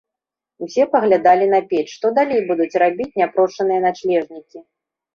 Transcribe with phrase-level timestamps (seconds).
[0.67, 4.69] Усе паглядалі на печ, што далей будуць рабіць няпрошаныя начлежнікі.